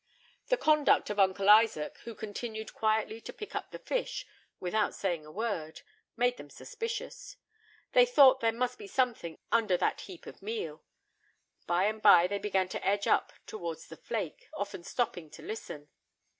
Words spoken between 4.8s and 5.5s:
saying a